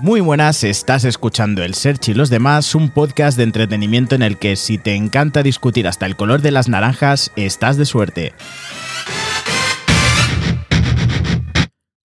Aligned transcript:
Muy 0.00 0.20
buenas, 0.20 0.64
estás 0.64 1.04
escuchando 1.04 1.62
El 1.62 1.74
Search 1.74 2.08
y 2.08 2.14
los 2.14 2.28
demás, 2.28 2.74
un 2.74 2.90
podcast 2.90 3.36
de 3.36 3.44
entretenimiento 3.44 4.14
en 4.14 4.22
el 4.22 4.36
que 4.38 4.56
si 4.56 4.78
te 4.78 4.94
encanta 4.94 5.42
discutir 5.42 5.86
hasta 5.86 6.06
el 6.06 6.16
color 6.16 6.42
de 6.42 6.50
las 6.50 6.68
naranjas, 6.68 7.32
estás 7.36 7.76
de 7.76 7.84
suerte. 7.84 8.32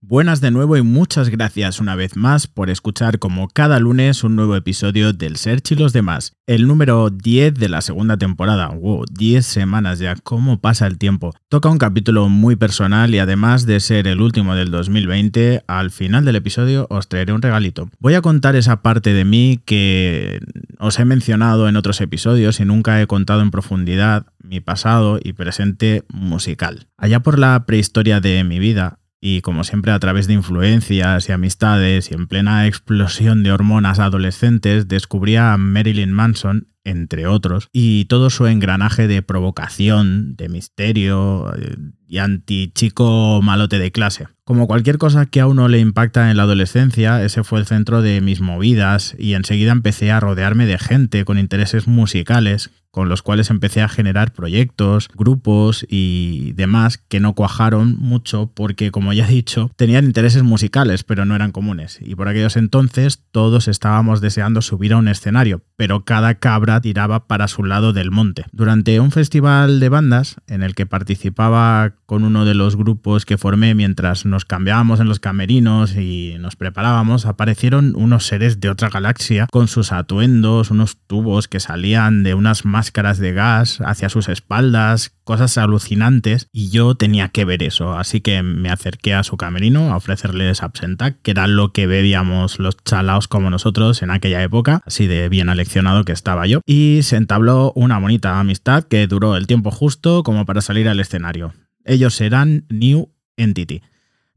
Buenas 0.09 0.41
de 0.41 0.49
nuevo 0.49 0.75
y 0.75 0.81
muchas 0.81 1.29
gracias 1.29 1.79
una 1.79 1.93
vez 1.93 2.15
más 2.15 2.47
por 2.47 2.71
escuchar 2.71 3.19
como 3.19 3.47
cada 3.47 3.79
lunes 3.79 4.23
un 4.23 4.35
nuevo 4.35 4.55
episodio 4.55 5.13
del 5.13 5.37
Search 5.37 5.73
y 5.73 5.75
los 5.75 5.93
demás, 5.93 6.33
el 6.47 6.65
número 6.65 7.11
10 7.11 7.53
de 7.53 7.69
la 7.69 7.81
segunda 7.81 8.17
temporada. 8.17 8.69
Wow, 8.69 9.05
10 9.11 9.45
semanas 9.45 9.99
ya, 9.99 10.15
cómo 10.15 10.61
pasa 10.61 10.87
el 10.87 10.97
tiempo. 10.97 11.35
Toca 11.47 11.69
un 11.69 11.77
capítulo 11.77 12.27
muy 12.27 12.55
personal 12.55 13.13
y 13.13 13.19
además 13.19 13.67
de 13.67 13.79
ser 13.79 14.07
el 14.07 14.19
último 14.19 14.55
del 14.55 14.71
2020, 14.71 15.65
al 15.67 15.91
final 15.91 16.25
del 16.25 16.37
episodio 16.37 16.87
os 16.89 17.07
traeré 17.07 17.31
un 17.31 17.43
regalito. 17.43 17.91
Voy 17.99 18.15
a 18.15 18.23
contar 18.23 18.55
esa 18.55 18.81
parte 18.81 19.13
de 19.13 19.25
mí 19.25 19.61
que 19.63 20.39
os 20.79 20.97
he 20.97 21.05
mencionado 21.05 21.69
en 21.69 21.75
otros 21.75 22.01
episodios 22.01 22.59
y 22.59 22.65
nunca 22.65 22.99
he 22.99 23.05
contado 23.05 23.43
en 23.43 23.51
profundidad 23.51 24.25
mi 24.41 24.59
pasado 24.59 25.19
y 25.23 25.33
presente 25.33 26.03
musical. 26.11 26.87
Allá 26.97 27.19
por 27.19 27.37
la 27.37 27.67
prehistoria 27.67 28.19
de 28.19 28.43
mi 28.43 28.57
vida, 28.57 28.97
y 29.21 29.41
como 29.41 29.63
siempre 29.63 29.91
a 29.91 29.99
través 29.99 30.27
de 30.27 30.33
influencias 30.33 31.27
y 31.27 31.31
amistades 31.31 32.11
y 32.11 32.13
en 32.13 32.27
plena 32.27 32.67
explosión 32.67 33.43
de 33.43 33.51
hormonas 33.51 33.99
adolescentes 33.99 34.87
descubría 34.87 35.53
a 35.53 35.57
Marilyn 35.57 36.11
Manson, 36.11 36.67
entre 36.83 37.27
otros, 37.27 37.67
y 37.73 38.05
todo 38.05 38.29
su 38.29 38.47
engranaje 38.47 39.07
de 39.07 39.21
provocación, 39.21 40.35
de 40.35 40.49
misterio 40.49 41.53
eh, 41.55 41.75
y 42.07 42.17
anti-chico 42.17 43.41
malote 43.43 43.79
de 43.79 43.91
clase. 43.91 44.27
Como 44.43 44.65
cualquier 44.65 44.97
cosa 44.97 45.27
que 45.27 45.41
a 45.41 45.47
uno 45.47 45.67
le 45.67 45.79
impacta 45.79 46.31
en 46.31 46.37
la 46.37 46.43
adolescencia, 46.43 47.23
ese 47.23 47.43
fue 47.43 47.59
el 47.59 47.67
centro 47.67 48.01
de 48.01 48.19
mis 48.21 48.41
movidas 48.41 49.15
y 49.19 49.33
enseguida 49.33 49.71
empecé 49.71 50.11
a 50.11 50.19
rodearme 50.19 50.65
de 50.65 50.79
gente 50.79 51.23
con 51.23 51.37
intereses 51.37 51.87
musicales 51.87 52.71
con 52.91 53.09
los 53.09 53.21
cuales 53.21 53.49
empecé 53.49 53.81
a 53.81 53.89
generar 53.89 54.33
proyectos, 54.33 55.09
grupos 55.13 55.85
y 55.87 56.53
demás 56.53 56.97
que 56.97 57.19
no 57.19 57.33
cuajaron 57.33 57.95
mucho 57.97 58.51
porque, 58.53 58.91
como 58.91 59.13
ya 59.13 59.27
he 59.27 59.31
dicho, 59.31 59.71
tenían 59.75 60.05
intereses 60.05 60.43
musicales, 60.43 61.03
pero 61.03 61.25
no 61.25 61.35
eran 61.35 61.51
comunes. 61.51 61.99
Y 62.01 62.15
por 62.15 62.27
aquellos 62.27 62.57
entonces 62.57 63.23
todos 63.31 63.67
estábamos 63.67 64.21
deseando 64.21 64.61
subir 64.61 64.93
a 64.93 64.97
un 64.97 65.07
escenario, 65.07 65.61
pero 65.75 66.03
cada 66.03 66.35
cabra 66.35 66.68
tiraba 66.81 67.27
para 67.27 67.47
su 67.47 67.63
lado 67.63 67.93
del 67.93 68.11
monte. 68.11 68.45
Durante 68.51 68.99
un 68.99 69.11
festival 69.11 69.79
de 69.79 69.89
bandas 69.89 70.37
en 70.47 70.63
el 70.63 70.75
que 70.75 70.85
participaba 70.85 71.93
con 72.05 72.23
uno 72.23 72.45
de 72.45 72.53
los 72.53 72.75
grupos 72.75 73.25
que 73.25 73.37
formé 73.37 73.75
mientras 73.75 74.25
nos 74.25 74.45
cambiábamos 74.45 74.99
en 74.99 75.07
los 75.07 75.19
camerinos 75.19 75.95
y 75.95 76.35
nos 76.39 76.55
preparábamos, 76.55 77.25
aparecieron 77.25 77.93
unos 77.95 78.25
seres 78.25 78.59
de 78.59 78.69
otra 78.69 78.89
galaxia 78.89 79.47
con 79.51 79.67
sus 79.67 79.91
atuendos, 79.91 80.71
unos 80.71 80.97
tubos 81.07 81.47
que 81.47 81.59
salían 81.59 82.23
de 82.23 82.33
unas 82.33 82.65
máscaras 82.65 83.17
de 83.17 83.33
gas 83.33 83.79
hacia 83.81 84.09
sus 84.09 84.29
espaldas, 84.29 85.13
cosas 85.23 85.57
alucinantes, 85.59 86.47
y 86.51 86.69
yo 86.69 86.95
tenía 86.95 87.29
que 87.29 87.45
ver 87.45 87.61
eso, 87.61 87.93
así 87.93 88.19
que 88.19 88.41
me 88.41 88.69
acerqué 88.69 89.13
a 89.13 89.23
su 89.23 89.37
camerino 89.37 89.93
a 89.93 89.97
ofrecerles 89.97 90.63
absenta, 90.63 91.11
que 91.11 91.31
era 91.31 91.45
lo 91.45 91.71
que 91.71 91.85
bebíamos 91.85 92.57
los 92.57 92.75
chalaos 92.83 93.27
como 93.27 93.51
nosotros 93.51 94.01
en 94.01 94.09
aquella 94.09 94.41
época, 94.41 94.81
así 94.87 95.05
de 95.05 95.29
bien 95.29 95.49
aleccionado 95.49 96.03
que 96.03 96.13
estaba 96.13 96.47
yo, 96.47 96.58
y 96.65 96.99
se 97.03 97.15
entabló 97.15 97.71
una 97.75 97.99
bonita 97.99 98.39
amistad 98.39 98.83
que 98.83 99.07
duró 99.07 99.35
el 99.35 99.47
tiempo 99.47 99.71
justo 99.71 100.23
como 100.23 100.45
para 100.45 100.61
salir 100.61 100.87
al 100.87 100.99
escenario. 100.99 101.53
Ellos 101.85 102.19
eran 102.21 102.65
New 102.69 103.11
Entity. 103.37 103.81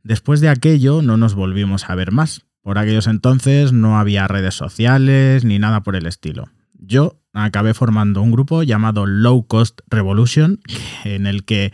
Después 0.02 0.40
de 0.40 0.48
aquello 0.48 1.02
no 1.02 1.16
nos 1.16 1.34
volvimos 1.34 1.88
a 1.88 1.94
ver 1.94 2.12
más. 2.12 2.44
Por 2.62 2.78
aquellos 2.78 3.06
entonces 3.06 3.72
no 3.72 3.98
había 3.98 4.28
redes 4.28 4.54
sociales 4.54 5.44
ni 5.44 5.58
nada 5.58 5.82
por 5.82 5.96
el 5.96 6.06
estilo. 6.06 6.48
Yo 6.74 7.20
acabé 7.32 7.74
formando 7.74 8.22
un 8.22 8.32
grupo 8.32 8.62
llamado 8.62 9.06
Low 9.06 9.46
Cost 9.46 9.80
Revolution, 9.88 10.60
en 11.04 11.26
el 11.26 11.44
que 11.44 11.72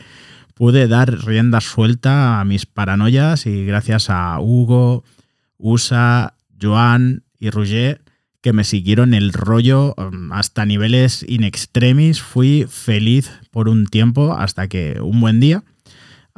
pude 0.55 0.89
dar 0.89 1.25
rienda 1.25 1.61
suelta 1.61 2.41
a 2.41 2.45
mis 2.45 2.67
paranoias 2.67 3.47
y 3.47 3.65
gracias 3.65 4.11
a 4.11 4.41
Hugo, 4.41 5.05
Usa, 5.57 6.35
Joan 6.61 7.25
y 7.39 7.51
Roger 7.51 8.03
que 8.41 8.53
me 8.53 8.65
siguieron 8.65 9.15
el 9.15 9.33
rollo 9.33 9.95
um, 9.97 10.33
hasta 10.33 10.65
niveles 10.65 11.25
in 11.29 11.45
extremis, 11.45 12.21
fui 12.21 12.67
feliz 12.69 13.31
por 13.51 13.69
un 13.69 13.87
tiempo 13.87 14.35
hasta 14.35 14.69
que 14.69 15.01
un 15.01 15.21
buen 15.21 15.41
día 15.41 15.65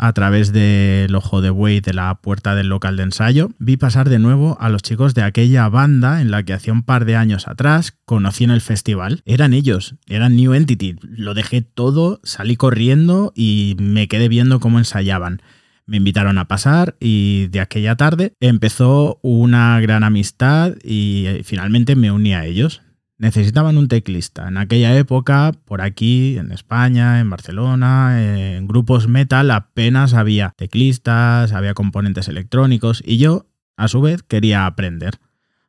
a 0.00 0.14
través 0.14 0.50
del 0.52 1.14
ojo 1.14 1.42
de 1.42 1.50
buey 1.50 1.80
de 1.80 1.92
la 1.92 2.14
puerta 2.22 2.54
del 2.54 2.68
local 2.68 2.96
de 2.96 3.02
ensayo, 3.02 3.50
vi 3.58 3.76
pasar 3.76 4.08
de 4.08 4.18
nuevo 4.18 4.56
a 4.58 4.70
los 4.70 4.80
chicos 4.80 5.12
de 5.12 5.22
aquella 5.22 5.68
banda 5.68 6.22
en 6.22 6.30
la 6.30 6.42
que 6.42 6.54
hacía 6.54 6.72
un 6.72 6.84
par 6.84 7.04
de 7.04 7.16
años 7.16 7.46
atrás 7.46 7.98
conocí 8.06 8.44
en 8.44 8.50
el 8.50 8.62
festival. 8.62 9.20
Eran 9.26 9.52
ellos, 9.52 9.96
eran 10.06 10.36
New 10.36 10.54
Entity. 10.54 10.96
Lo 11.02 11.34
dejé 11.34 11.60
todo, 11.60 12.18
salí 12.24 12.56
corriendo 12.56 13.34
y 13.36 13.76
me 13.78 14.08
quedé 14.08 14.28
viendo 14.28 14.58
cómo 14.58 14.78
ensayaban. 14.78 15.42
Me 15.90 15.96
invitaron 15.96 16.38
a 16.38 16.46
pasar 16.46 16.94
y 17.00 17.48
de 17.48 17.58
aquella 17.58 17.96
tarde 17.96 18.32
empezó 18.38 19.18
una 19.22 19.80
gran 19.80 20.04
amistad 20.04 20.76
y 20.84 21.26
eh, 21.26 21.42
finalmente 21.42 21.96
me 21.96 22.12
uní 22.12 22.32
a 22.32 22.46
ellos 22.46 22.80
necesitaban 23.18 23.76
un 23.76 23.88
teclista. 23.88 24.46
En 24.46 24.56
aquella 24.56 24.96
época, 24.96 25.52
por 25.66 25.82
aquí, 25.82 26.38
en 26.38 26.52
España, 26.52 27.18
en 27.18 27.28
Barcelona, 27.28 28.22
en 28.22 28.66
grupos 28.66 29.08
metal 29.08 29.50
apenas 29.50 30.14
había 30.14 30.54
teclistas, 30.56 31.52
había 31.52 31.74
componentes 31.74 32.28
electrónicos 32.28 33.02
y 33.04 33.18
yo, 33.18 33.46
a 33.76 33.88
su 33.88 34.00
vez, 34.00 34.22
quería 34.22 34.64
aprender. 34.64 35.18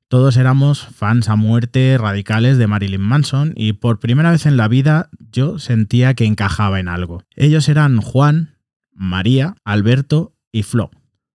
Todos 0.08 0.38
éramos 0.38 0.86
fans 0.96 1.30
a 1.30 1.36
muerte 1.36 1.98
radicales 1.98 2.58
de 2.58 2.68
Marilyn 2.68 3.02
Manson 3.02 3.54
y 3.56 3.74
por 3.74 4.00
primera 4.00 4.32
vez 4.32 4.46
en 4.46 4.56
la 4.56 4.68
vida 4.68 5.10
yo 5.32 5.60
sentía 5.60 6.14
que 6.14 6.26
encajaba 6.26 6.80
en 6.80 6.88
algo. 6.88 7.24
Ellos 7.36 7.68
eran 7.68 8.00
Juan, 8.00 8.51
María, 9.02 9.56
Alberto 9.66 10.36
y 10.52 10.62
Flo. 10.62 10.92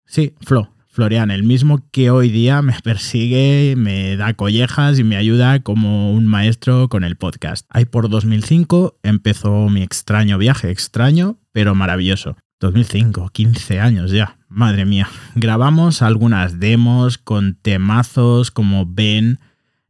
Sí, 0.04 0.34
Flo, 0.42 0.74
Florian, 0.86 1.30
el 1.30 1.44
mismo 1.44 1.88
que 1.92 2.10
hoy 2.10 2.28
día 2.28 2.60
me 2.60 2.74
persigue, 2.84 3.74
me 3.74 4.18
da 4.18 4.34
collejas 4.34 4.98
y 4.98 5.04
me 5.04 5.16
ayuda 5.16 5.60
como 5.60 6.12
un 6.12 6.26
maestro 6.26 6.90
con 6.90 7.04
el 7.04 7.16
podcast. 7.16 7.66
Ahí 7.70 7.86
por 7.86 8.10
2005 8.10 8.98
empezó 9.02 9.70
mi 9.70 9.82
extraño 9.82 10.36
viaje, 10.36 10.70
extraño 10.70 11.38
pero 11.52 11.74
maravilloso. 11.74 12.36
2005, 12.60 13.30
15 13.30 13.80
años 13.80 14.10
ya, 14.10 14.36
madre 14.48 14.84
mía. 14.84 15.08
Grabamos 15.34 16.02
algunas 16.02 16.60
demos 16.60 17.16
con 17.16 17.54
temazos 17.54 18.50
como 18.50 18.84
Ben, 18.84 19.40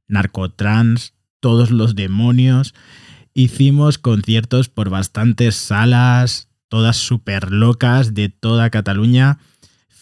Narcotrans, 0.07 1.15
Todos 1.41 1.73
los 1.73 1.97
demonios. 1.97 2.73
Hicimos 3.35 3.99
conciertos 3.99 4.69
por 4.69 4.91
bastantes 4.91 5.57
salas, 5.57 6.49
todas 6.69 6.97
súper 6.97 7.51
locas 7.51 8.15
de 8.15 8.29
toda 8.29 8.71
Cataluña 8.71 9.39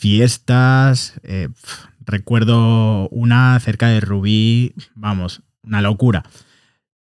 fiestas. 0.02 1.14
Eh, 1.22 1.48
recuerdo 2.04 3.08
una 3.10 3.58
cerca 3.60 3.86
de 3.86 4.00
Rubí, 4.00 4.74
vamos, 4.96 5.42
una 5.62 5.80
locura. 5.80 6.24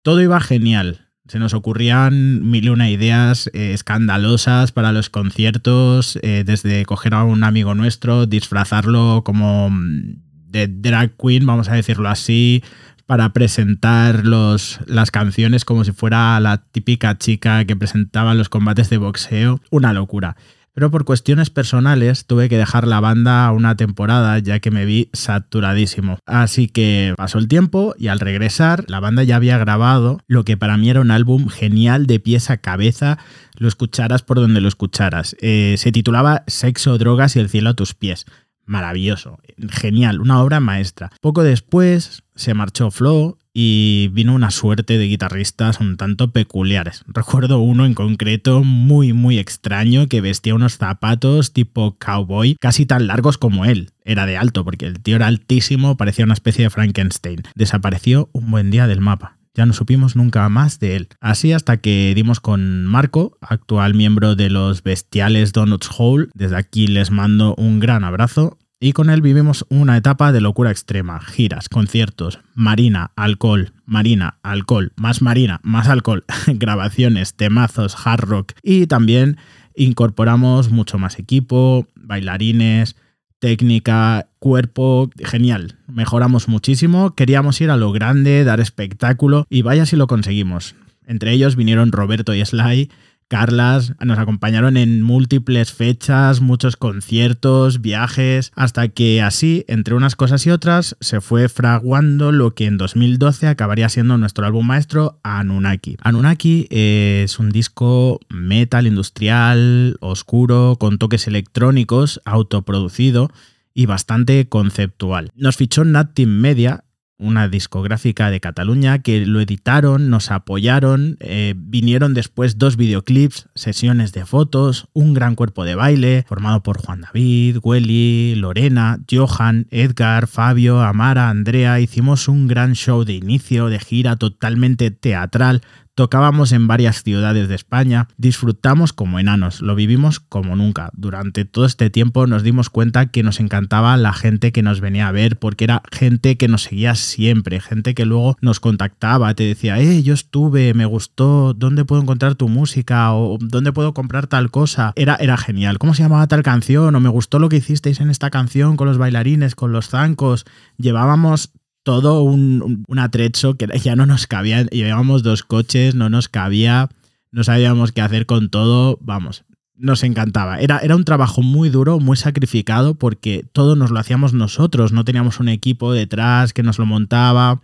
Todo 0.03 0.21
iba 0.21 0.41
genial. 0.41 1.07
Se 1.29 1.39
nos 1.39 1.55
ocurrían 1.55 2.51
mil 2.51 2.65
y 2.65 2.69
una 2.71 2.91
ideas 2.91 3.51
eh, 3.53 3.73
escandalosas 3.73 4.73
para 4.73 4.91
los 4.93 5.11
conciertos, 5.11 6.19
eh, 6.23 6.43
desde 6.45 6.85
coger 6.87 7.15
a 7.15 7.23
un 7.23 7.45
amigo 7.45 7.75
nuestro, 7.77 8.27
disfrazarlo 8.27 9.23
como 9.25 9.71
mm, 9.71 10.15
de 10.49 10.67
drag 10.67 11.17
queen, 11.17 11.47
vamos 11.47 11.69
a 11.69 11.75
decirlo 11.75 12.09
así, 12.09 12.65
para 13.09 13.33
presentar 13.33 14.27
los, 14.27 14.81
las 14.85 15.11
canciones 15.11 15.65
como 15.65 15.83
si 15.83 15.93
fuera 15.93 16.39
la 16.41 16.59
típica 16.59 17.17
chica 17.17 17.65
que 17.65 17.75
presentaba 17.75 18.35
los 18.35 18.51
combates 18.51 18.91
de 18.91 18.99
boxeo. 18.99 19.63
Una 19.71 19.95
locura 19.95 20.37
pero 20.79 20.93
por 20.93 21.05
cuestiones 21.05 21.51
personales 21.51 22.25
tuve 22.27 22.49
que 22.49 22.57
dejar 22.57 22.87
la 22.87 23.01
banda 23.01 23.51
una 23.51 23.75
temporada 23.75 24.39
ya 24.39 24.61
que 24.61 24.71
me 24.71 24.85
vi 24.85 25.11
saturadísimo. 25.13 26.21
Así 26.25 26.69
que 26.69 27.15
pasó 27.17 27.38
el 27.38 27.49
tiempo 27.49 27.97
y 27.99 28.06
al 28.06 28.21
regresar 28.21 28.85
la 28.87 29.00
banda 29.00 29.25
ya 29.25 29.35
había 29.35 29.59
grabado 29.59 30.21
lo 30.29 30.44
que 30.44 30.56
para 30.56 30.77
mí 30.77 30.88
era 30.88 31.00
un 31.00 31.11
álbum 31.11 31.49
genial 31.49 32.06
de 32.06 32.21
pies 32.21 32.49
a 32.49 32.59
cabeza, 32.59 33.19
lo 33.56 33.67
escucharas 33.67 34.23
por 34.23 34.37
donde 34.37 34.61
lo 34.61 34.69
escucharas. 34.69 35.35
Eh, 35.41 35.75
se 35.79 35.91
titulaba 35.91 36.44
Sexo, 36.47 36.97
drogas 36.97 37.35
y 37.35 37.41
el 37.41 37.49
cielo 37.49 37.71
a 37.71 37.75
tus 37.75 37.94
pies. 37.94 38.27
Maravilloso, 38.69 39.38
genial, 39.70 40.20
una 40.20 40.43
obra 40.43 40.61
maestra. 40.61 41.11
Poco 41.23 41.43
después 41.43 42.23
se 42.35 42.53
marchó 42.53 42.91
Flo 42.91 43.38
y 43.55 44.09
vino 44.12 44.35
una 44.35 44.50
suerte 44.50 44.99
de 44.99 45.06
guitarristas 45.06 45.81
un 45.81 45.97
tanto 45.97 46.32
peculiares. 46.32 47.03
Recuerdo 47.06 47.61
uno 47.61 47.87
en 47.87 47.94
concreto 47.94 48.62
muy 48.62 49.15
muy 49.15 49.38
extraño 49.38 50.06
que 50.06 50.20
vestía 50.20 50.55
unos 50.55 50.76
zapatos 50.76 51.55
tipo 51.55 51.97
cowboy 51.99 52.56
casi 52.61 52.85
tan 52.85 53.06
largos 53.06 53.38
como 53.38 53.65
él. 53.65 53.91
Era 54.05 54.26
de 54.26 54.37
alto 54.37 54.65
porque 54.65 54.85
el 54.85 55.00
tío 55.00 55.17
era 55.17 55.29
altísimo, 55.29 55.97
parecía 55.97 56.26
una 56.26 56.35
especie 56.35 56.65
de 56.65 56.70
Frankenstein. 56.70 57.44
Desapareció 57.55 58.29
un 58.32 58.50
buen 58.50 58.70
día 58.70 58.87
del 58.87 59.00
mapa. 59.00 59.38
Ya 59.58 59.66
no 59.66 59.72
supimos 59.72 60.14
nunca 60.14 60.49
más 60.49 60.78
de 60.78 60.94
él. 60.94 61.08
Así 61.20 61.52
hasta 61.52 61.78
que 61.78 62.12
dimos 62.14 62.38
con 62.38 62.87
Marco, 62.87 63.37
actual 63.40 63.93
miembro 63.93 64.37
de 64.37 64.50
los 64.50 64.84
bestiales 64.84 65.52
Donuts 65.52 65.90
Hole. 65.99 66.28
Desde 66.32 66.55
aquí 66.55 66.87
les 66.87 67.10
mando 67.10 67.56
un 67.56 67.81
gran 67.81 68.05
abrazo 68.05 68.56
Y 68.78 68.93
con 68.93 69.10
él 69.10 69.20
vivimos 69.20 69.66
una 69.69 69.96
etapa 69.96 70.31
de 70.31 70.40
locura 70.40 70.70
extrema, 70.70 71.19
giras, 71.19 71.69
conciertos, 71.69 72.38
marina, 72.55 73.10
alcohol, 73.16 73.72
marina, 73.84 74.38
alcohol, 74.44 74.93
más 74.94 75.22
marina, 75.22 75.58
más 75.64 75.88
alcohol, 75.88 76.25
grabaciones, 76.46 77.34
temazos, 77.34 77.96
hard 78.06 78.20
rock 78.28 78.52
y 78.62 78.87
también 78.87 79.38
incorporamos 79.75 80.70
mucho 80.70 81.00
más 81.00 81.19
equipo, 81.19 81.88
bailarines, 81.96 82.94
técnica, 83.38 84.29
cuerpo, 84.38 85.11
genial. 85.25 85.76
Mejoramos 85.87 86.49
muchísimo, 86.49 87.14
queríamos 87.14 87.61
ir 87.61 87.70
a 87.70 87.76
lo 87.76 87.93
grande, 87.93 88.44
dar 88.44 88.61
espectáculo 88.61 89.46
y 89.49 89.62
vaya 89.62 89.87
si 89.87 89.96
lo 89.96 90.06
conseguimos. 90.06 90.75
Entre 91.06 91.32
ellos 91.32 91.56
vinieron 91.56 91.93
Roberto 91.93 92.35
y 92.35 92.44
Sly, 92.44 92.90
Carlas 93.29 93.93
nos 94.01 94.19
acompañaron 94.19 94.79
en 94.79 95.03
múltiples 95.03 95.73
fechas, 95.73 96.41
muchos 96.41 96.77
conciertos, 96.77 97.83
viajes, 97.83 98.53
hasta 98.57 98.89
que 98.89 99.21
así, 99.21 99.67
entre 99.69 99.95
unas 99.95 100.17
cosas 100.17 100.47
y 100.47 100.51
otras, 100.51 100.97
se 101.01 101.21
fue 101.21 101.51
fraguando 101.51 102.33
lo 102.33 102.55
que 102.55 102.65
en 102.65 102.79
2012 102.79 103.47
acabaría 103.47 103.91
siendo 103.91 104.17
nuestro 104.17 104.47
álbum 104.47 104.67
maestro, 104.67 105.21
Anunnaki. 105.23 105.99
Anunnaki 106.01 106.67
es 106.71 107.39
un 107.39 107.51
disco 107.51 108.19
metal 108.31 108.87
industrial, 108.87 109.99
oscuro, 110.01 110.77
con 110.81 110.97
toques 110.97 111.27
electrónicos, 111.27 112.23
autoproducido 112.25 113.31
y 113.75 113.87
bastante 113.87 114.49
conceptual. 114.49 115.31
Nos 115.37 115.57
fichó 115.57 115.85
Nat 115.85 116.15
Team 116.15 116.31
Media 116.31 116.85
una 117.19 117.49
discográfica 117.49 118.31
de 118.31 118.41
Cataluña 118.41 119.00
que 119.00 119.26
lo 119.26 119.41
editaron, 119.41 120.09
nos 120.09 120.31
apoyaron, 120.31 121.17
eh, 121.20 121.55
vinieron 121.56 122.15
después 122.15 122.59
dos 122.59 122.76
videoclips, 122.76 123.49
sesiones 123.55 124.12
de 124.12 124.25
fotos, 124.25 124.88
un 124.93 125.15
gran 125.15 125.35
cuerpo 125.35 125.65
de 125.65 125.75
baile 125.75 126.25
formado 126.29 126.62
por 126.62 126.79
Juan 126.79 127.00
David, 127.00 127.59
Welly, 127.62 128.37
Lorena, 128.37 128.99
Johan, 129.11 129.67
Edgar, 129.70 130.29
Fabio, 130.29 130.81
Amara, 130.81 131.29
Andrea. 131.29 131.81
Hicimos 131.81 132.29
un 132.29 132.47
gran 132.47 132.75
show 132.75 133.05
de 133.05 133.15
inicio, 133.15 133.67
de 133.67 133.81
gira 133.81 134.17
totalmente 134.17 134.91
teatral, 134.91 135.62
Tocábamos 135.99 136.53
en 136.53 136.69
varias 136.69 137.03
ciudades 137.03 137.49
de 137.49 137.56
España, 137.56 138.06
disfrutamos 138.19 138.93
como 138.93 139.19
enanos, 139.19 139.61
lo 139.61 139.75
vivimos 139.75 140.21
como 140.21 140.55
nunca. 140.55 140.91
Durante 140.93 141.45
todo 141.45 141.65
este 141.65 141.91
tiempo 141.91 142.29
nos 142.29 142.45
dimos 142.45 142.71
cuenta 142.71 143.06
que 143.06 143.25
nos 143.25 143.41
encantaba 143.41 143.97
la 143.97 144.12
gente 144.12 144.53
que 144.53 144.62
nos 144.62 144.81
venía 144.81 145.09
a 145.09 145.11
ver, 145.11 145.41
porque 145.41 145.65
era 145.65 145.83
gente 145.91 146.37
que 146.37 146.47
nos 146.47 146.62
seguía 146.62 146.95
siempre, 146.95 147.59
gente 147.59 147.97
que 147.97 148.05
luego 148.05 148.37
nos 148.41 148.61
contactaba, 148.61 149.35
te 149.35 149.43
decía, 149.43 149.81
eh, 149.81 150.05
yo 150.05 150.15
estuve, 150.15 150.73
me 150.73 150.85
gustó, 150.85 151.53
¿dónde 151.53 151.85
puedo 151.85 152.01
encontrar 152.01 152.37
tu 152.37 152.49
música? 152.49 153.12
o 153.12 153.37
¿dónde 153.41 153.73
puedo 153.73 153.93
comprar 153.93 154.29
tal 154.29 154.53
cosa? 154.53 154.93
Era, 154.94 155.17
era 155.17 155.37
genial. 155.37 155.79
¿Cómo 155.79 155.94
se 155.94 156.05
llamaba 156.05 156.29
tal 156.29 156.44
canción? 156.44 156.94
O 156.94 157.01
me 157.01 157.09
gustó 157.09 157.41
lo 157.41 157.49
que 157.49 157.56
hicisteis 157.56 157.99
en 157.99 158.11
esta 158.11 158.31
canción 158.31 158.77
con 158.77 158.87
los 158.87 158.99
bailarines, 158.99 159.56
con 159.56 159.73
los 159.73 159.89
zancos. 159.89 160.47
Llevábamos 160.77 161.51
todo 161.88 162.23
un, 162.23 162.85
atrecho 162.99 163.55
que 163.55 163.67
ya 163.79 163.96
no 163.96 164.05
nos 164.05 164.26
cabía. 164.26 164.64
Llevábamos 164.64 165.23
dos 165.23 165.43
coches, 165.43 165.94
no 165.94 166.11
nos 166.11 166.29
cabía, 166.29 166.90
no 167.32 167.44
sabíamos 167.44 167.93
qué 167.93 168.02
hacer 168.02 168.26
con 168.26 168.50
todo. 168.50 168.99
Vamos, 169.00 169.46
nos 169.75 170.02
encantaba. 170.02 170.61
Era, 170.61 170.81
era 170.81 170.96
un 170.96 171.06
trabajo 171.06 171.40
muy 171.40 171.70
duro, 171.70 171.99
muy 171.99 172.19
sacrificado, 172.19 172.96
porque 172.96 173.46
todo 173.55 173.75
nos 173.75 173.90
lo 173.90 173.99
hacíamos 173.99 174.35
nosotros. 174.35 174.93
No 174.93 175.06
teníamos 175.06 175.40
un 175.40 175.49
equipo 175.49 175.94
detrás 175.94 176.52
que 176.52 176.62
nos 176.62 176.79
lo 176.79 176.85
montaba. 176.85 177.62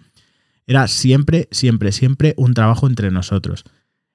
Era 0.66 0.88
siempre, 0.88 1.46
siempre, 1.50 1.92
siempre 1.92 2.32
un 2.38 2.54
trabajo 2.54 2.86
entre 2.86 3.10
nosotros. 3.10 3.64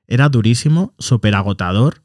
Era 0.07 0.27
durísimo, 0.29 0.95
súper 0.97 1.35
agotador. 1.35 2.01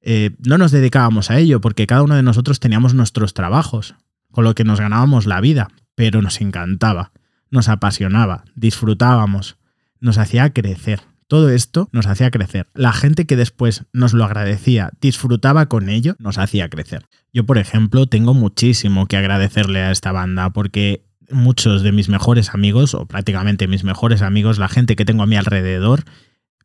Eh, 0.00 0.30
no 0.38 0.56
nos 0.56 0.72
dedicábamos 0.72 1.30
a 1.30 1.38
ello 1.38 1.60
porque 1.60 1.86
cada 1.86 2.04
uno 2.04 2.14
de 2.14 2.22
nosotros 2.22 2.58
teníamos 2.58 2.94
nuestros 2.94 3.34
trabajos, 3.34 3.96
con 4.30 4.44
lo 4.44 4.54
que 4.54 4.64
nos 4.64 4.80
ganábamos 4.80 5.26
la 5.26 5.42
vida, 5.42 5.68
pero 5.94 6.22
nos 6.22 6.40
encantaba 6.40 7.12
nos 7.54 7.68
apasionaba, 7.68 8.44
disfrutábamos, 8.56 9.56
nos 10.00 10.18
hacía 10.18 10.52
crecer. 10.52 11.00
Todo 11.28 11.50
esto 11.50 11.88
nos 11.92 12.06
hacía 12.06 12.32
crecer. 12.32 12.66
La 12.74 12.92
gente 12.92 13.26
que 13.26 13.36
después 13.36 13.84
nos 13.92 14.12
lo 14.12 14.24
agradecía, 14.24 14.90
disfrutaba 15.00 15.66
con 15.66 15.88
ello, 15.88 16.16
nos 16.18 16.36
hacía 16.36 16.68
crecer. 16.68 17.06
Yo, 17.32 17.46
por 17.46 17.58
ejemplo, 17.58 18.06
tengo 18.06 18.34
muchísimo 18.34 19.06
que 19.06 19.16
agradecerle 19.16 19.80
a 19.80 19.92
esta 19.92 20.10
banda 20.10 20.50
porque 20.50 21.04
muchos 21.30 21.82
de 21.82 21.92
mis 21.92 22.08
mejores 22.08 22.50
amigos, 22.50 22.92
o 22.92 23.06
prácticamente 23.06 23.68
mis 23.68 23.84
mejores 23.84 24.20
amigos, 24.20 24.58
la 24.58 24.68
gente 24.68 24.96
que 24.96 25.04
tengo 25.04 25.22
a 25.22 25.26
mi 25.26 25.36
alrededor, 25.36 26.02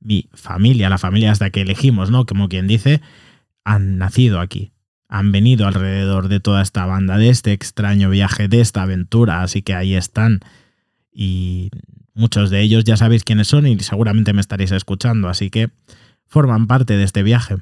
mi 0.01 0.27
familia, 0.33 0.89
la 0.89 0.97
familia 0.97 1.31
hasta 1.31 1.51
que 1.51 1.61
elegimos, 1.61 2.09
¿no? 2.09 2.25
Como 2.25 2.49
quien 2.49 2.67
dice, 2.67 2.99
han 3.63 3.99
nacido 3.99 4.39
aquí, 4.39 4.71
han 5.07 5.31
venido 5.31 5.67
alrededor 5.67 6.29
de 6.29 6.39
toda 6.39 6.63
esta 6.63 6.87
banda, 6.87 7.17
de 7.17 7.29
este 7.29 7.53
extraño 7.53 8.09
viaje, 8.09 8.47
de 8.47 8.59
esta 8.59 8.81
aventura, 8.81 9.43
así 9.43 9.61
que 9.61 9.75
ahí 9.75 9.93
están 9.93 10.41
y 11.21 11.69
muchos 12.13 12.49
de 12.49 12.61
ellos 12.61 12.85
ya 12.85 12.95
sabéis 12.95 13.25
quiénes 13.25 13.49
son 13.49 13.67
y 13.67 13.77
seguramente 13.81 14.31
me 14.31 14.39
estaréis 14.39 14.71
escuchando, 14.71 15.27
así 15.27 15.49
que 15.49 15.69
forman 16.27 16.65
parte 16.65 16.95
de 16.95 17.03
este 17.03 17.23
viaje. 17.23 17.57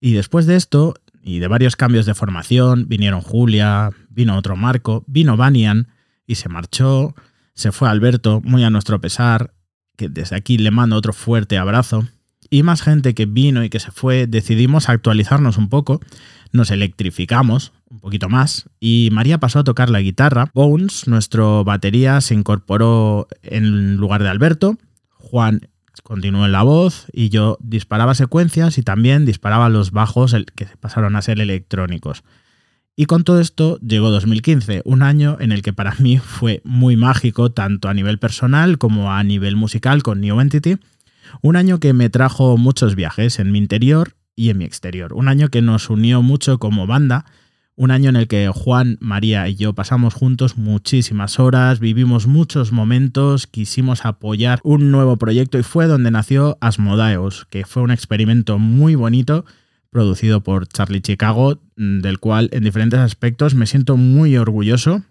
Y 0.00 0.14
después 0.14 0.46
de 0.46 0.56
esto, 0.56 0.94
y 1.22 1.38
de 1.38 1.46
varios 1.46 1.76
cambios 1.76 2.06
de 2.06 2.14
formación, 2.14 2.88
vinieron 2.88 3.20
Julia, 3.20 3.90
vino 4.08 4.36
otro 4.36 4.56
Marco, 4.56 5.04
vino 5.06 5.36
Banian 5.36 5.86
y 6.26 6.34
se 6.34 6.48
marchó, 6.48 7.14
se 7.54 7.70
fue 7.70 7.88
Alberto, 7.88 8.40
muy 8.44 8.64
a 8.64 8.70
nuestro 8.70 9.00
pesar, 9.00 9.54
que 9.96 10.08
desde 10.08 10.34
aquí 10.34 10.58
le 10.58 10.72
mando 10.72 10.96
otro 10.96 11.12
fuerte 11.12 11.58
abrazo, 11.58 12.04
y 12.50 12.64
más 12.64 12.82
gente 12.82 13.14
que 13.14 13.26
vino 13.26 13.62
y 13.62 13.70
que 13.70 13.78
se 13.78 13.92
fue, 13.92 14.26
decidimos 14.26 14.88
actualizarnos 14.88 15.56
un 15.56 15.68
poco 15.68 16.00
nos 16.50 16.72
electrificamos 16.72 17.72
un 17.90 18.00
poquito 18.00 18.28
más 18.28 18.68
y 18.80 19.10
María 19.12 19.38
pasó 19.38 19.60
a 19.60 19.64
tocar 19.64 19.90
la 19.90 20.00
guitarra. 20.00 20.50
Bones, 20.54 21.06
nuestro 21.08 21.64
batería, 21.64 22.20
se 22.20 22.34
incorporó 22.34 23.28
en 23.42 23.96
lugar 23.96 24.22
de 24.22 24.28
Alberto. 24.28 24.78
Juan 25.10 25.68
continuó 26.02 26.44
en 26.46 26.52
la 26.52 26.62
voz 26.62 27.06
y 27.12 27.30
yo 27.30 27.58
disparaba 27.60 28.14
secuencias 28.14 28.78
y 28.78 28.82
también 28.82 29.24
disparaba 29.24 29.68
los 29.68 29.90
bajos 29.90 30.34
que 30.54 30.66
pasaron 30.80 31.16
a 31.16 31.22
ser 31.22 31.40
electrónicos. 31.40 32.22
Y 32.98 33.04
con 33.04 33.24
todo 33.24 33.40
esto 33.40 33.78
llegó 33.80 34.10
2015, 34.10 34.80
un 34.86 35.02
año 35.02 35.36
en 35.38 35.52
el 35.52 35.60
que 35.60 35.74
para 35.74 35.94
mí 35.98 36.18
fue 36.24 36.62
muy 36.64 36.96
mágico, 36.96 37.52
tanto 37.52 37.88
a 37.88 37.94
nivel 37.94 38.18
personal 38.18 38.78
como 38.78 39.12
a 39.12 39.22
nivel 39.22 39.54
musical 39.54 40.02
con 40.02 40.20
New 40.20 40.40
Entity. 40.40 40.78
Un 41.42 41.56
año 41.56 41.78
que 41.78 41.92
me 41.92 42.08
trajo 42.08 42.56
muchos 42.56 42.94
viajes 42.94 43.38
en 43.38 43.52
mi 43.52 43.58
interior 43.58 44.14
y 44.34 44.50
en 44.50 44.58
mi 44.58 44.64
exterior. 44.64 45.12
Un 45.12 45.28
año 45.28 45.48
que 45.48 45.60
nos 45.60 45.90
unió 45.90 46.22
mucho 46.22 46.58
como 46.58 46.86
banda, 46.86 47.26
un 47.76 47.90
año 47.90 48.08
en 48.08 48.16
el 48.16 48.26
que 48.26 48.48
Juan, 48.48 48.96
María 49.00 49.48
y 49.48 49.54
yo 49.54 49.74
pasamos 49.74 50.14
juntos 50.14 50.56
muchísimas 50.56 51.38
horas, 51.38 51.78
vivimos 51.78 52.26
muchos 52.26 52.72
momentos, 52.72 53.46
quisimos 53.46 54.06
apoyar 54.06 54.60
un 54.64 54.90
nuevo 54.90 55.18
proyecto 55.18 55.58
y 55.58 55.62
fue 55.62 55.86
donde 55.86 56.10
nació 56.10 56.56
Asmodaeus, 56.62 57.44
que 57.50 57.66
fue 57.66 57.82
un 57.82 57.90
experimento 57.90 58.58
muy 58.58 58.94
bonito 58.94 59.44
producido 59.90 60.42
por 60.42 60.66
Charlie 60.66 61.02
Chicago, 61.02 61.60
del 61.76 62.18
cual 62.18 62.48
en 62.52 62.64
diferentes 62.64 62.98
aspectos 62.98 63.54
me 63.54 63.66
siento 63.66 63.98
muy 63.98 64.36
orgulloso, 64.38 65.02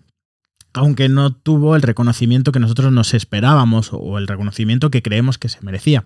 aunque 0.73 1.07
no 1.07 1.33
tuvo 1.33 1.75
el 1.75 1.83
reconocimiento 1.83 2.51
que 2.51 2.59
nosotros 2.59 2.91
nos 2.91 3.13
esperábamos 3.13 3.89
o 3.93 4.17
el 4.17 4.27
reconocimiento 4.27 4.89
que 4.89 5.03
creemos 5.03 5.37
que 5.37 5.49
se 5.49 5.61
merecía. 5.61 6.05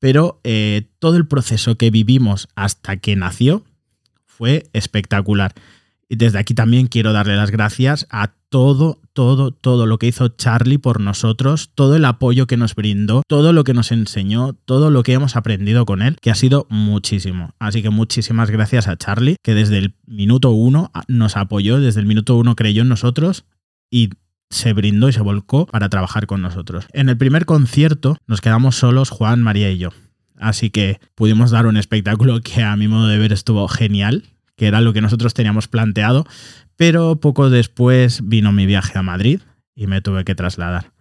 Pero 0.00 0.40
eh, 0.44 0.88
todo 0.98 1.16
el 1.16 1.26
proceso 1.26 1.76
que 1.76 1.90
vivimos 1.90 2.48
hasta 2.54 2.96
que 2.96 3.16
nació 3.16 3.64
fue 4.38 4.70
espectacular. 4.72 5.52
Y 6.08 6.16
desde 6.16 6.38
aquí 6.38 6.54
también 6.54 6.86
quiero 6.86 7.12
darle 7.12 7.36
las 7.36 7.50
gracias 7.50 8.06
a 8.10 8.32
todo, 8.48 8.98
todo, 9.12 9.50
todo 9.50 9.84
lo 9.84 9.98
que 9.98 10.06
hizo 10.06 10.28
Charlie 10.28 10.78
por 10.78 11.00
nosotros, 11.00 11.70
todo 11.74 11.96
el 11.96 12.04
apoyo 12.06 12.46
que 12.46 12.56
nos 12.56 12.74
brindó, 12.74 13.22
todo 13.26 13.52
lo 13.52 13.62
que 13.64 13.74
nos 13.74 13.92
enseñó, 13.92 14.54
todo 14.64 14.90
lo 14.90 15.02
que 15.02 15.12
hemos 15.12 15.36
aprendido 15.36 15.84
con 15.84 16.00
él, 16.00 16.16
que 16.22 16.30
ha 16.30 16.34
sido 16.34 16.66
muchísimo. 16.70 17.50
Así 17.58 17.82
que 17.82 17.90
muchísimas 17.90 18.50
gracias 18.50 18.88
a 18.88 18.96
Charlie, 18.96 19.36
que 19.42 19.52
desde 19.52 19.76
el 19.76 19.94
minuto 20.06 20.50
uno 20.50 20.90
nos 21.08 21.36
apoyó, 21.36 21.78
desde 21.78 22.00
el 22.00 22.06
minuto 22.06 22.36
uno 22.36 22.56
creyó 22.56 22.82
en 22.82 22.88
nosotros 22.88 23.44
y 23.90 24.10
se 24.48 24.72
brindó 24.72 25.10
y 25.10 25.12
se 25.12 25.20
volcó 25.20 25.66
para 25.66 25.90
trabajar 25.90 26.26
con 26.26 26.40
nosotros. 26.40 26.86
En 26.94 27.10
el 27.10 27.18
primer 27.18 27.44
concierto 27.44 28.16
nos 28.26 28.40
quedamos 28.40 28.76
solos 28.76 29.10
Juan, 29.10 29.42
María 29.42 29.70
y 29.70 29.76
yo. 29.76 29.90
Así 30.38 30.70
que 30.70 31.00
pudimos 31.14 31.50
dar 31.50 31.66
un 31.66 31.76
espectáculo 31.76 32.40
que 32.40 32.62
a 32.62 32.76
mi 32.76 32.88
modo 32.88 33.08
de 33.08 33.18
ver 33.18 33.32
estuvo 33.32 33.66
genial, 33.68 34.24
que 34.56 34.66
era 34.66 34.80
lo 34.80 34.92
que 34.92 35.00
nosotros 35.00 35.34
teníamos 35.34 35.68
planteado, 35.68 36.26
pero 36.76 37.16
poco 37.20 37.50
después 37.50 38.20
vino 38.24 38.52
mi 38.52 38.66
viaje 38.66 38.98
a 38.98 39.02
Madrid 39.02 39.40
y 39.74 39.86
me 39.86 40.00
tuve 40.00 40.24
que 40.24 40.34
trasladar. 40.34 40.92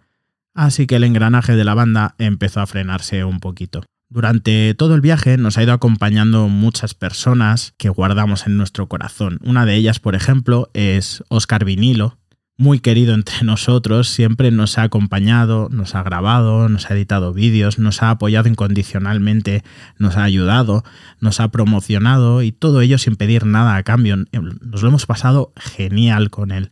Así 0.53 0.87
que 0.87 0.95
el 0.95 1.03
engranaje 1.03 1.55
de 1.55 1.63
la 1.63 1.75
banda 1.75 2.15
empezó 2.17 2.61
a 2.61 2.67
frenarse 2.67 3.23
un 3.23 3.39
poquito. 3.39 3.83
Durante 4.09 4.73
todo 4.73 4.95
el 4.95 5.01
viaje 5.01 5.37
nos 5.37 5.57
ha 5.57 5.63
ido 5.63 5.73
acompañando 5.73 6.47
muchas 6.47 6.93
personas 6.93 7.73
que 7.77 7.89
guardamos 7.89 8.47
en 8.47 8.57
nuestro 8.57 8.87
corazón. 8.87 9.39
Una 9.43 9.65
de 9.65 9.75
ellas, 9.75 9.99
por 9.99 10.15
ejemplo, 10.15 10.69
es 10.73 11.23
Oscar 11.27 11.65
Vinilo, 11.65 12.17
muy 12.57 12.79
querido 12.79 13.13
entre 13.13 13.35
nosotros, 13.43 14.09
siempre 14.09 14.51
nos 14.51 14.77
ha 14.77 14.83
acompañado, 14.83 15.69
nos 15.71 15.95
ha 15.95 16.03
grabado, 16.03 16.67
nos 16.69 16.89
ha 16.89 16.95
editado 16.95 17.33
vídeos, 17.33 17.79
nos 17.79 18.03
ha 18.03 18.09
apoyado 18.09 18.49
incondicionalmente, 18.49 19.63
nos 19.97 20.17
ha 20.17 20.23
ayudado, 20.23 20.83
nos 21.19 21.39
ha 21.39 21.49
promocionado 21.49 22.41
y 22.41 22.51
todo 22.51 22.81
ello 22.81 22.97
sin 22.97 23.15
pedir 23.15 23.45
nada 23.45 23.75
a 23.75 23.83
cambio. 23.83 24.17
Nos 24.17 24.81
lo 24.81 24.89
hemos 24.89 25.05
pasado 25.05 25.53
genial 25.55 26.29
con 26.29 26.51
él. 26.51 26.71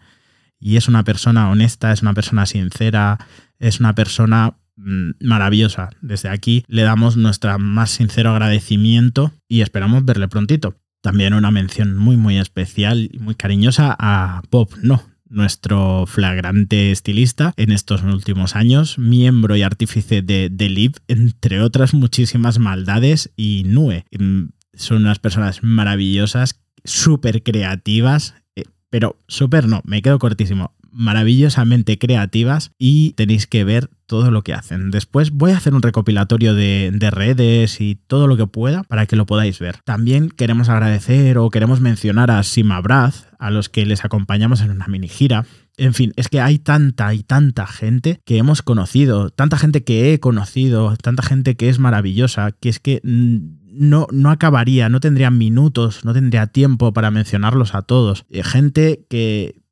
Y 0.60 0.77
es 0.77 0.88
una 0.88 1.04
persona 1.04 1.50
honesta, 1.50 1.92
es 1.92 2.01
una 2.01 2.13
persona 2.13 2.46
sincera, 2.46 3.20
es 3.60 3.80
una 3.80 3.94
persona 3.94 4.58
mm, 4.77 5.12
maravillosa. 5.22 5.89
Desde 6.01 6.30
aquí 6.30 6.65
le 6.68 6.82
damos 6.82 7.18
nuestro 7.18 7.58
más 7.60 7.92
sincero 7.92 8.32
agradecimiento 8.32 9.32
y 9.48 9.62
esperamos 9.62 10.04
verle 10.06 10.27
prontito. 10.27 10.75
También 11.01 11.36
una 11.36 11.51
mención 11.51 11.96
muy 11.96 12.18
muy 12.18 12.39
especial 12.39 13.10
y 13.13 13.20
muy 13.20 13.36
cariñosa 13.36 13.96
a 14.00 14.42
Bob 14.50 14.70
No, 14.82 15.04
nuestro 15.36 16.06
flagrante 16.08 16.92
estilista 16.92 17.54
en 17.58 17.72
estos 17.72 18.01
últimos 18.04 18.56
años, 18.56 18.98
miembro 18.98 19.56
y 19.56 19.62
artífice 19.62 20.22
de 20.22 20.51
The 20.56 20.70
Live, 20.70 20.94
entre 21.08 21.62
otras 21.62 21.94
muchísimas 21.94 22.58
maldades, 22.58 23.32
y 23.36 23.63
Nue. 23.65 24.06
Mm, 24.18 24.46
son 24.74 25.04
unas 25.04 25.20
personas 25.20 25.62
maravillosas, 25.62 26.62
súper 26.84 27.44
creativas, 27.44 28.36
eh, 28.56 28.63
pero 28.89 29.20
súper 29.27 29.68
no, 29.68 29.82
me 29.86 30.01
quedo 30.01 30.20
cortísimo 30.20 30.75
maravillosamente 30.96 32.00
creativas 32.00 32.72
y 32.80 33.12
tenéis 33.12 33.48
que 33.48 33.64
ver 33.64 33.90
todo 34.08 34.32
lo 34.32 34.44
que 34.44 34.54
hacen. 34.54 34.92
Después 34.92 35.32
voy 35.32 35.52
a 35.52 35.58
hacer 35.58 35.74
un 35.74 35.82
recopilatorio 35.82 36.54
de, 36.54 37.10
redes 37.12 37.82
y 37.82 37.96
todo 37.96 38.28
lo 38.28 38.38
que 38.38 38.48
pueda 38.48 38.84
para 38.84 39.06
que 39.06 39.16
lo 39.16 39.25
podáis 39.25 39.60
ver. 39.60 39.78
También 39.84 40.30
queremos 40.30 40.70
agradecer 40.70 41.38
o 41.38 41.50
queremos 41.50 41.82
mencionar 41.82 42.32
a 42.32 42.42
Sima 42.44 42.82
Braz, 42.82 43.28
a 43.40 43.52
los 43.52 43.70
que 43.70 43.86
les 43.86 44.06
acompañamos 44.06 44.62
en 44.62 44.72
una 44.72 44.88
mini 44.88 45.08
gira. 45.08 45.46
En 45.78 45.94
fin, 45.94 46.14
es 46.16 46.30
que 46.30 46.40
hay 46.40 46.58
tanta 46.58 47.14
y 47.14 47.24
tanta 47.24 47.68
gente 47.68 48.22
que 48.25 48.38
hemos 48.38 48.62
conocido, 48.62 49.30
tanta 49.30 49.58
gente 49.58 49.84
que 49.84 50.14
he 50.14 50.20
conocido, 50.20 50.96
tanta 50.96 51.22
gente 51.22 51.56
que 51.56 51.68
es 51.68 51.80
maravillosa, 51.80 52.52
que 52.54 52.70
es 52.70 52.80
que 52.80 53.02
no, 53.04 54.08
no 54.12 54.30
acabaría, 54.30 54.88
no 54.88 55.02
tendría 55.02 55.32
minutos, 55.32 56.06
no 56.06 56.14
tendría 56.14 56.48
tiempo 56.48 56.94
para 56.94 57.12
mencionarlos 57.12 57.75
a 57.75 57.82
todos. 57.82 58.25
Eh, 58.30 58.44
gente 58.44 59.06
que 59.10 59.64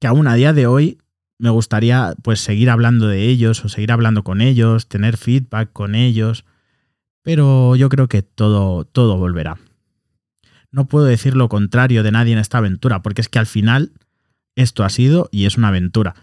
que 0.00 0.06
aún 0.06 0.26
a 0.26 0.34
día 0.34 0.52
de 0.52 0.66
hoy 0.66 0.98
me 1.38 1.50
gustaría 1.50 2.14
pues 2.22 2.40
seguir 2.40 2.70
hablando 2.70 3.06
de 3.06 3.28
ellos 3.28 3.64
o 3.64 3.68
seguir 3.68 3.92
hablando 3.92 4.24
con 4.24 4.40
ellos, 4.40 4.88
tener 4.88 5.16
feedback 5.16 5.72
con 5.72 5.94
ellos, 5.94 6.44
pero 7.22 7.76
yo 7.76 7.88
creo 7.88 8.08
que 8.08 8.22
todo, 8.22 8.84
todo 8.84 9.16
volverá. 9.16 9.58
No 10.70 10.86
puedo 10.86 11.06
decir 11.06 11.36
lo 11.36 11.48
contrario 11.48 12.02
de 12.02 12.12
nadie 12.12 12.32
en 12.32 12.38
esta 12.38 12.58
aventura, 12.58 13.02
porque 13.02 13.20
es 13.20 13.28
que 13.28 13.38
al 13.38 13.46
final 13.46 13.92
esto 14.54 14.84
ha 14.84 14.90
sido 14.90 15.28
y 15.32 15.46
es 15.46 15.56
una 15.56 15.68
aventura. 15.68 16.14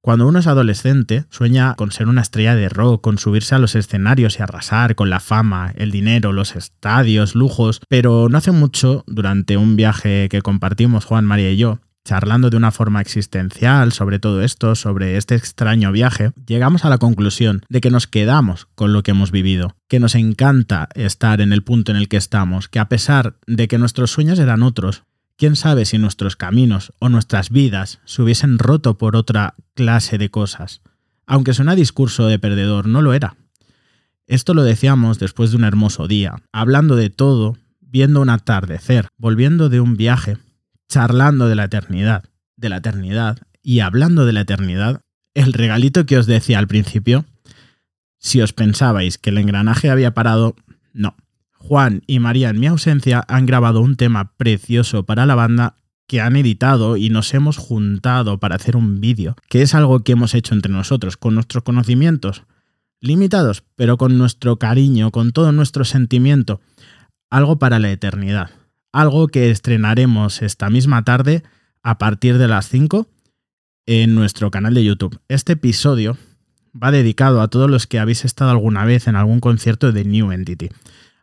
Cuando 0.00 0.28
uno 0.28 0.38
es 0.38 0.46
adolescente, 0.46 1.24
sueña 1.30 1.74
con 1.74 1.90
ser 1.90 2.06
una 2.06 2.20
estrella 2.20 2.54
de 2.54 2.68
rock, 2.68 3.02
con 3.02 3.18
subirse 3.18 3.56
a 3.56 3.58
los 3.58 3.74
escenarios 3.74 4.38
y 4.38 4.42
arrasar 4.42 4.94
con 4.94 5.10
la 5.10 5.18
fama, 5.18 5.72
el 5.76 5.90
dinero, 5.90 6.32
los 6.32 6.54
estadios, 6.54 7.34
lujos, 7.34 7.80
pero 7.88 8.28
no 8.28 8.38
hace 8.38 8.52
mucho, 8.52 9.02
durante 9.08 9.56
un 9.56 9.74
viaje 9.74 10.28
que 10.30 10.42
compartimos 10.42 11.04
Juan, 11.04 11.24
María 11.24 11.50
y 11.50 11.56
yo, 11.56 11.80
charlando 12.06 12.50
de 12.50 12.56
una 12.56 12.70
forma 12.70 13.00
existencial 13.00 13.92
sobre 13.92 14.18
todo 14.18 14.40
esto, 14.40 14.74
sobre 14.76 15.16
este 15.16 15.34
extraño 15.34 15.90
viaje, 15.92 16.30
llegamos 16.46 16.84
a 16.84 16.88
la 16.88 16.98
conclusión 16.98 17.62
de 17.68 17.80
que 17.80 17.90
nos 17.90 18.06
quedamos 18.06 18.68
con 18.76 18.92
lo 18.92 19.02
que 19.02 19.10
hemos 19.10 19.32
vivido, 19.32 19.74
que 19.88 20.00
nos 20.00 20.14
encanta 20.14 20.88
estar 20.94 21.40
en 21.40 21.52
el 21.52 21.62
punto 21.62 21.90
en 21.90 21.98
el 21.98 22.08
que 22.08 22.16
estamos, 22.16 22.68
que 22.68 22.78
a 22.78 22.88
pesar 22.88 23.36
de 23.46 23.66
que 23.66 23.78
nuestros 23.78 24.12
sueños 24.12 24.38
eran 24.38 24.62
otros, 24.62 25.02
quién 25.36 25.56
sabe 25.56 25.84
si 25.84 25.98
nuestros 25.98 26.36
caminos 26.36 26.92
o 27.00 27.08
nuestras 27.08 27.50
vidas 27.50 27.98
se 28.04 28.22
hubiesen 28.22 28.58
roto 28.58 28.96
por 28.96 29.16
otra 29.16 29.54
clase 29.74 30.16
de 30.16 30.30
cosas. 30.30 30.82
Aunque 31.26 31.54
suena 31.54 31.74
discurso 31.74 32.28
de 32.28 32.38
perdedor, 32.38 32.86
no 32.86 33.02
lo 33.02 33.14
era. 33.14 33.36
Esto 34.28 34.54
lo 34.54 34.62
decíamos 34.62 35.18
después 35.18 35.50
de 35.50 35.56
un 35.56 35.64
hermoso 35.64 36.06
día, 36.06 36.36
hablando 36.52 36.94
de 36.94 37.10
todo, 37.10 37.56
viendo 37.80 38.20
un 38.20 38.30
atardecer, 38.30 39.08
volviendo 39.18 39.68
de 39.68 39.80
un 39.80 39.96
viaje 39.96 40.38
charlando 40.88 41.48
de 41.48 41.54
la 41.54 41.64
eternidad, 41.64 42.24
de 42.56 42.68
la 42.68 42.78
eternidad 42.78 43.38
y 43.62 43.80
hablando 43.80 44.26
de 44.26 44.32
la 44.32 44.42
eternidad, 44.42 45.00
el 45.34 45.52
regalito 45.52 46.06
que 46.06 46.18
os 46.18 46.26
decía 46.26 46.58
al 46.58 46.68
principio, 46.68 47.24
si 48.18 48.40
os 48.40 48.52
pensabais 48.52 49.18
que 49.18 49.30
el 49.30 49.38
engranaje 49.38 49.90
había 49.90 50.14
parado, 50.14 50.56
no. 50.92 51.16
Juan 51.52 52.02
y 52.06 52.20
María 52.20 52.50
en 52.50 52.60
mi 52.60 52.68
ausencia 52.68 53.24
han 53.26 53.44
grabado 53.44 53.80
un 53.80 53.96
tema 53.96 54.32
precioso 54.36 55.04
para 55.04 55.26
la 55.26 55.34
banda 55.34 55.74
que 56.06 56.20
han 56.20 56.36
editado 56.36 56.96
y 56.96 57.10
nos 57.10 57.34
hemos 57.34 57.56
juntado 57.56 58.38
para 58.38 58.54
hacer 58.54 58.76
un 58.76 59.00
vídeo, 59.00 59.34
que 59.48 59.62
es 59.62 59.74
algo 59.74 60.00
que 60.04 60.12
hemos 60.12 60.34
hecho 60.34 60.54
entre 60.54 60.72
nosotros, 60.72 61.16
con 61.16 61.34
nuestros 61.34 61.64
conocimientos 61.64 62.44
limitados, 63.00 63.64
pero 63.74 63.96
con 63.98 64.16
nuestro 64.16 64.58
cariño, 64.58 65.10
con 65.10 65.32
todo 65.32 65.50
nuestro 65.52 65.84
sentimiento, 65.84 66.60
algo 67.30 67.58
para 67.58 67.78
la 67.78 67.90
eternidad 67.90 68.50
algo 68.92 69.28
que 69.28 69.50
estrenaremos 69.50 70.42
esta 70.42 70.70
misma 70.70 71.04
tarde 71.04 71.42
a 71.82 71.98
partir 71.98 72.38
de 72.38 72.48
las 72.48 72.68
5 72.68 73.08
en 73.86 74.14
nuestro 74.14 74.50
canal 74.50 74.74
de 74.74 74.84
YouTube. 74.84 75.20
Este 75.28 75.52
episodio 75.52 76.16
va 76.74 76.90
dedicado 76.90 77.40
a 77.40 77.48
todos 77.48 77.70
los 77.70 77.86
que 77.86 77.98
habéis 77.98 78.24
estado 78.24 78.50
alguna 78.50 78.84
vez 78.84 79.06
en 79.06 79.16
algún 79.16 79.40
concierto 79.40 79.92
de 79.92 80.04
New 80.04 80.32
Entity, 80.32 80.70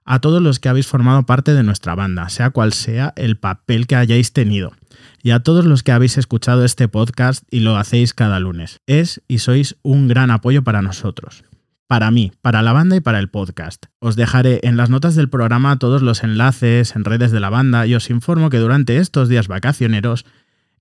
a 0.06 0.20
todos 0.20 0.42
los 0.42 0.60
que 0.60 0.70
habéis 0.70 0.88
formado 0.88 1.26
parte 1.26 1.54
de 1.54 1.64
nuestra 1.64 1.96
banda, 1.96 2.30
sea 2.30 2.50
cual 2.50 2.74
sea 2.74 3.14
el 3.16 3.38
papel 3.38 3.88
que 3.88 3.96
hayáis 3.96 4.34
tenido, 4.34 4.74
y 5.22 5.32
a 5.32 5.42
todos 5.42 5.66
los 5.66 5.84
que 5.84 5.92
habéis 5.92 6.18
escuchado 6.18 6.66
este 6.66 6.88
podcast 6.88 7.44
y 7.52 7.60
lo 7.60 7.78
hacéis 7.78 8.14
cada 8.14 8.40
lunes. 8.40 8.82
Es 8.88 9.22
y 9.28 9.40
sois 9.40 9.78
un 9.82 10.08
gran 10.08 10.32
apoyo 10.32 10.64
para 10.64 10.82
nosotros 10.82 11.44
para 11.94 12.10
mí, 12.10 12.32
para 12.42 12.64
la 12.64 12.74
banda 12.74 12.96
y 12.96 13.02
para 13.02 13.20
el 13.20 13.30
podcast. 13.30 13.86
Os 14.00 14.16
dejaré 14.16 14.62
en 14.64 14.78
las 14.78 14.90
notas 14.90 15.14
del 15.14 15.30
programa 15.30 15.78
todos 15.78 16.02
los 16.02 16.24
enlaces 16.24 16.96
en 16.96 17.06
redes 17.06 17.32
de 17.32 17.40
la 17.40 17.52
banda 17.52 17.86
y 17.86 17.94
os 17.94 18.10
informo 18.10 18.50
que 18.50 18.58
durante 18.58 18.98
estos 18.98 19.30
días 19.30 19.48
vacacioneros 19.48 20.26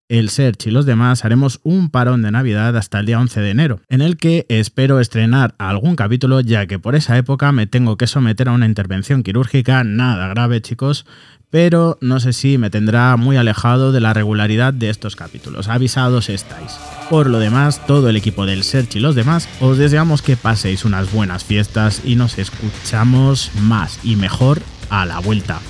el 0.09 0.31
Search 0.31 0.69
y 0.69 0.71
los 0.71 0.87
demás 0.87 1.27
haremos 1.27 1.61
un 1.65 1.91
parón 1.91 2.23
de 2.23 2.31
Navidad 2.31 2.75
hasta 2.79 2.99
el 2.99 3.05
día 3.05 3.21
11 3.21 3.41
de 3.43 3.51
enero, 3.51 3.83
en 3.91 4.01
el 4.01 4.17
que 4.17 4.47
espero 4.49 5.01
estrenar 5.01 5.55
algún 5.59 5.97
capítulo 5.97 6.41
ya 6.41 6.67
que 6.67 6.79
por 6.79 6.95
esa 6.95 7.19
época 7.19 7.53
me 7.53 7.67
tengo 7.67 7.99
que 7.99 8.07
someter 8.07 8.49
a 8.49 8.53
una 8.53 8.65
intervención 8.65 9.23
quirúrgica 9.23 9.85
nada 9.85 10.29
grave 10.29 10.63
chicos, 10.63 11.05
pero 11.53 11.99
no 12.01 12.19
sé 12.19 12.33
si 12.33 12.57
me 12.57 12.71
tendrá 12.71 13.15
muy 13.19 13.37
alejado 13.37 13.93
de 13.93 14.01
la 14.01 14.15
regularidad 14.15 14.73
de 14.73 14.89
estos 14.89 15.17
capítulos. 15.17 15.69
Avisados 15.69 16.31
estáis. 16.31 16.73
Por 17.11 17.29
lo 17.29 17.39
demás, 17.39 17.87
todo 17.87 18.09
el 18.09 18.17
equipo 18.17 18.47
del 18.47 18.65
Search 18.65 18.97
y 18.97 19.01
los 19.01 19.15
demás, 19.15 19.47
os 19.61 19.77
deseamos 19.77 20.23
que 20.23 20.39
paséis 20.39 20.87
unas 20.87 21.13
buenas 21.13 21.45
fiestas 21.45 22.01
y 22.07 22.17
nos 22.17 22.39
escuchamos 22.39 23.51
más 23.61 24.01
y 24.03 24.17
mejor 24.17 24.63
a 24.89 25.05
la 25.05 25.19
vuelta. 25.19 25.61